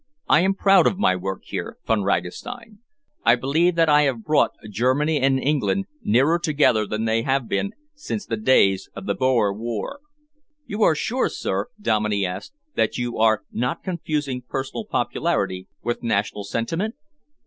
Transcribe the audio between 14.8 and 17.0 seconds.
popularity with national sentiment?"